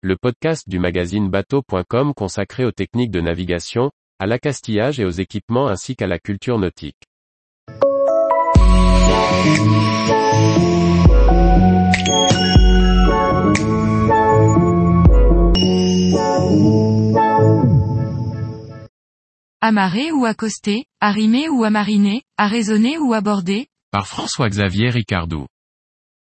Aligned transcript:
le 0.00 0.16
podcast 0.16 0.68
du 0.68 0.78
magazine 0.78 1.28
bateau.com 1.28 2.14
consacré 2.14 2.64
aux 2.64 2.70
techniques 2.70 3.10
de 3.10 3.20
navigation, 3.20 3.90
à 4.20 4.26
l'accastillage 4.26 5.00
et 5.00 5.04
aux 5.04 5.10
équipements 5.10 5.66
ainsi 5.66 5.96
qu'à 5.96 6.06
la 6.06 6.20
culture 6.20 6.56
nautique. 6.56 6.94
Amarrer 19.60 20.12
ou 20.12 20.24
accoster, 20.26 20.84
arrimer 21.00 21.48
ou 21.48 21.64
amariner, 21.64 22.22
arraisonner 22.36 22.98
ou 22.98 23.14
aborder 23.14 23.66
Par 23.90 24.06
François-Xavier 24.06 24.90
Ricardou. 24.90 25.48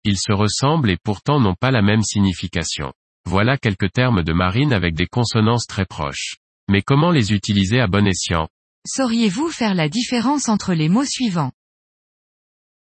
Ils 0.06 0.18
se 0.18 0.32
ressemblent 0.32 0.90
et 0.90 0.98
pourtant 1.04 1.42
n'ont 1.42 1.56
pas 1.60 1.72
la 1.72 1.82
même 1.82 2.04
signification. 2.04 2.94
Voilà 3.26 3.58
quelques 3.58 3.92
termes 3.92 4.24
de 4.24 4.34
marine 4.34 4.74
avec 4.74 4.96
des 4.96 5.08
consonances 5.08 5.66
très 5.68 5.86
proches. 5.86 6.38
Mais 6.68 6.82
comment 6.82 7.12
les 7.12 7.34
utiliser 7.34 7.80
à 7.80 7.88
bon 7.88 8.08
escient? 8.08 8.48
Sauriez-vous 8.88 9.50
faire 9.50 9.74
la 9.74 9.90
différence 9.90 10.50
entre 10.50 10.74
les 10.74 10.90
mots 10.90 11.06
suivants? 11.06 11.52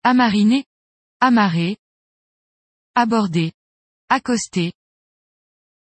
Amariner, 0.03 0.65
amarrer, 1.20 1.77
aborder, 2.95 3.53
accoster, 4.09 4.73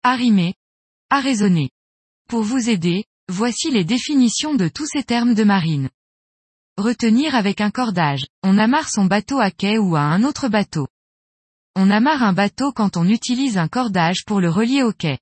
arrimer, 0.03 0.55
arraisonner. 1.11 1.70
Pour 2.29 2.43
vous 2.43 2.69
aider, 2.69 3.05
Voici 3.33 3.70
les 3.70 3.84
définitions 3.84 4.55
de 4.55 4.67
tous 4.67 4.87
ces 4.87 5.05
termes 5.05 5.34
de 5.34 5.45
marine. 5.45 5.89
Retenir 6.77 7.37
avec 7.37 7.61
un 7.61 7.70
cordage. 7.70 8.27
On 8.43 8.59
amarre 8.59 8.89
son 8.89 9.05
bateau 9.05 9.39
à 9.39 9.53
quai 9.53 9.79
ou 9.79 9.95
à 9.95 10.01
un 10.01 10.25
autre 10.25 10.48
bateau. 10.48 10.89
On 11.77 11.91
amarre 11.91 12.23
un 12.23 12.33
bateau 12.33 12.73
quand 12.73 12.97
on 12.97 13.09
utilise 13.09 13.56
un 13.56 13.69
cordage 13.69 14.24
pour 14.27 14.41
le 14.41 14.51
relier 14.51 14.83
au 14.83 14.92
quai. 14.92 15.19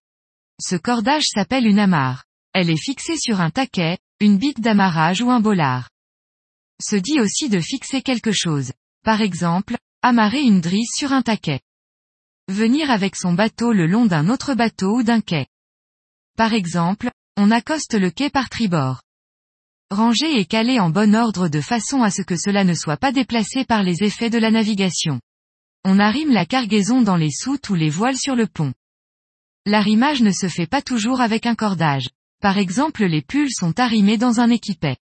Ce 0.60 0.76
cordage 0.76 1.24
s'appelle 1.26 1.66
une 1.66 1.78
amarre. 1.78 2.24
Elle 2.52 2.70
est 2.70 2.82
fixée 2.82 3.18
sur 3.18 3.40
un 3.40 3.50
taquet, 3.50 3.98
une 4.20 4.38
bique 4.38 4.60
d'amarrage 4.60 5.20
ou 5.20 5.30
un 5.30 5.40
bollard. 5.40 5.90
Se 6.82 6.96
dit 6.96 7.20
aussi 7.20 7.48
de 7.48 7.60
fixer 7.60 8.02
quelque 8.02 8.32
chose. 8.32 8.72
Par 9.04 9.20
exemple, 9.20 9.76
amarrer 10.02 10.42
une 10.42 10.60
drisse 10.60 10.90
sur 10.96 11.12
un 11.12 11.22
taquet. 11.22 11.60
Venir 12.48 12.90
avec 12.90 13.14
son 13.14 13.34
bateau 13.34 13.72
le 13.72 13.86
long 13.86 14.06
d'un 14.06 14.28
autre 14.28 14.54
bateau 14.54 14.98
ou 14.98 15.02
d'un 15.02 15.20
quai. 15.20 15.46
Par 16.36 16.54
exemple, 16.54 17.10
on 17.36 17.50
accoste 17.50 17.94
le 17.94 18.10
quai 18.10 18.30
par 18.30 18.48
tribord. 18.48 19.02
Ranger 19.90 20.38
et 20.38 20.44
caler 20.44 20.80
en 20.80 20.90
bon 20.90 21.14
ordre 21.14 21.48
de 21.48 21.60
façon 21.60 22.02
à 22.02 22.10
ce 22.10 22.22
que 22.22 22.36
cela 22.36 22.64
ne 22.64 22.74
soit 22.74 22.96
pas 22.96 23.12
déplacé 23.12 23.64
par 23.64 23.82
les 23.82 24.02
effets 24.02 24.30
de 24.30 24.38
la 24.38 24.50
navigation. 24.50 25.20
On 25.84 25.98
arrime 25.98 26.32
la 26.32 26.46
cargaison 26.46 27.02
dans 27.02 27.16
les 27.16 27.30
soutes 27.30 27.70
ou 27.70 27.74
les 27.74 27.90
voiles 27.90 28.16
sur 28.16 28.34
le 28.36 28.46
pont. 28.46 28.74
L'arrimage 29.66 30.22
ne 30.22 30.32
se 30.32 30.48
fait 30.48 30.66
pas 30.66 30.82
toujours 30.82 31.20
avec 31.20 31.46
un 31.46 31.54
cordage. 31.54 32.08
Par 32.40 32.58
exemple 32.58 33.04
les 33.04 33.22
pulls 33.22 33.52
sont 33.52 33.78
arrimés 33.80 34.18
dans 34.18 34.40
un 34.40 34.50
équipet. 34.50 34.96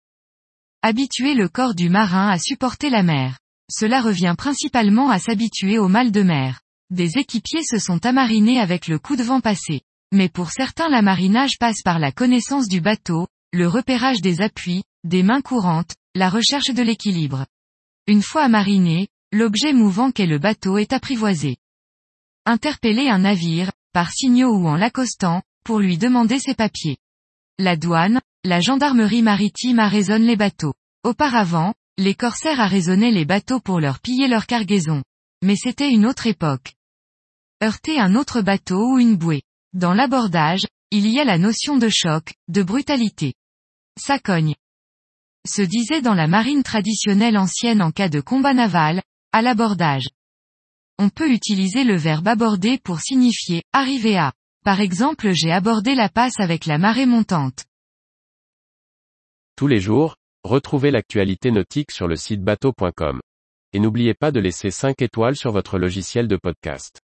Habituer 0.83 1.35
le 1.35 1.49
corps 1.49 1.75
du 1.75 1.89
marin 1.89 2.29
à 2.29 2.39
supporter 2.39 2.91
la 2.91 3.03
mer. 3.03 3.39
Cela 3.71 4.01
revient 4.01 4.35
principalement 4.37 5.11
à 5.11 5.19
s'habituer 5.19 5.79
au 5.79 5.89
mal 5.89 6.13
de 6.13 6.23
mer. 6.23 6.61
Des 6.91 7.19
équipiers 7.19 7.65
se 7.65 7.79
sont 7.79 8.07
amarinés 8.07 8.61
avec 8.61 8.87
le 8.87 8.99
coup 8.99 9.17
de 9.17 9.25
vent 9.25 9.41
passé. 9.41 9.83
Mais 10.13 10.29
pour 10.29 10.51
certains 10.51 10.89
l'amarinage 10.89 11.59
passe 11.59 11.83
par 11.83 11.99
la 11.99 12.13
connaissance 12.13 12.69
du 12.69 12.81
bateau, 12.81 13.27
le 13.53 13.67
repérage 13.67 14.21
des 14.21 14.41
appuis, 14.41 14.85
des 15.05 15.23
mains 15.23 15.41
courantes, 15.41 15.95
la 16.15 16.29
recherche 16.29 16.71
de 16.71 16.83
l'équilibre. 16.83 17.47
Une 18.07 18.23
fois 18.23 18.45
amariné, 18.45 19.09
l'objet 19.37 19.75
mouvant 19.75 20.11
qu'est 20.11 20.27
le 20.27 20.39
bateau 20.39 20.79
est 20.79 20.92
apprivoisé. 20.92 21.59
Interpeller 22.47 23.09
un 23.09 23.19
navire, 23.19 23.70
par 23.93 24.11
signaux 24.11 24.56
ou 24.56 24.67
en 24.67 24.77
l'accostant, 24.77 25.43
pour 25.62 25.78
lui 25.78 25.98
demander 25.98 26.39
ses 26.39 26.55
papiers. 26.55 26.97
La 27.59 27.77
douane, 27.77 28.20
la 28.45 28.61
gendarmerie 28.61 29.23
maritime 29.23 29.78
arraisonne 29.78 30.25
les 30.25 30.37
bateaux. 30.37 30.75
Auparavant, 31.05 31.75
les 31.98 32.15
corsaires 32.15 32.61
arraisonnaient 32.61 33.11
les 33.11 33.25
bateaux 33.25 33.61
pour 33.61 33.78
leur 33.81 34.00
piller 34.00 34.28
leur 34.28 34.47
cargaison. 34.47 35.03
Mais 35.43 35.56
c'était 35.56 35.91
une 35.91 36.06
autre 36.06 36.27
époque. 36.27 36.75
Heurter 37.62 38.00
un 38.00 38.15
autre 38.15 38.41
bateau 38.41 38.93
ou 38.93 38.99
une 38.99 39.16
bouée. 39.16 39.43
Dans 39.72 39.93
l'abordage, 39.93 40.66
il 40.91 41.09
y 41.09 41.21
a 41.21 41.25
la 41.25 41.38
notion 41.38 41.77
de 41.77 41.88
choc, 41.91 42.34
de 42.49 42.62
brutalité. 42.62 43.34
Ça 43.99 44.19
cogne. 44.19 44.55
Se 45.47 45.62
disait 45.62 46.00
dans 46.00 46.15
la 46.15 46.27
marine 46.27 46.62
traditionnelle 46.62 47.37
ancienne 47.37 47.82
en 47.82 47.91
cas 47.91 48.09
de 48.09 48.21
combat 48.21 48.55
naval, 48.55 49.03
à 49.37 49.43
l'abordage. 49.43 50.09
On 50.99 51.11
peut 51.11 51.31
utiliser 51.31 51.85
le 51.85 51.95
verbe 51.95 52.27
aborder 52.27 52.79
pour 52.79 53.01
signifier 53.01 53.63
arriver 53.75 54.17
à. 54.17 54.33
Par 54.65 54.81
exemple 54.81 55.33
j'ai 55.35 55.53
abordé 55.53 55.95
la 55.95 56.09
passe 56.09 56.41
avec 56.41 56.65
la 56.65 56.79
marée 56.79 57.05
montante. 57.05 57.67
Tous 59.55 59.67
les 59.67 59.79
jours, 59.79 60.17
retrouvez 60.43 60.91
l'actualité 60.91 61.51
nautique 61.51 61.91
sur 61.91 62.09
le 62.09 62.17
site 62.17 62.43
bateau.com. 62.43 63.21
Et 63.75 63.79
n'oubliez 63.79 64.15
pas 64.15 64.31
de 64.31 64.41
laisser 64.41 64.71
5 64.71 65.03
étoiles 65.03 65.37
sur 65.37 65.53
votre 65.53 65.79
logiciel 65.79 66.29
de 66.29 66.37
podcast. 66.37 67.03